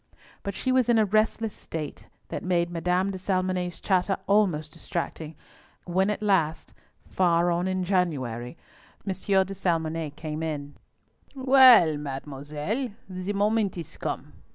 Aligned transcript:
But 0.41 0.55
she 0.55 0.71
was 0.71 0.89
in 0.89 0.97
a 0.97 1.05
restless 1.05 1.53
state 1.53 2.07
that 2.29 2.41
made 2.43 2.71
Madame 2.71 3.11
de 3.11 3.19
Salmonnet's 3.19 3.79
chatter 3.79 4.17
almost 4.25 4.73
distracting, 4.73 5.35
when 5.85 6.09
at 6.09 6.23
last, 6.23 6.73
far 7.07 7.51
on 7.51 7.67
in 7.67 7.83
January, 7.83 8.57
M. 9.05 9.13
de 9.13 9.53
Salmonnet 9.53 10.15
came 10.15 10.41
in. 10.41 10.73
"Well, 11.35 11.97
mademoiselle, 11.97 12.89
the 13.07 13.33
moment 13.33 13.77
is 13.77 13.95
come. 13.97 14.33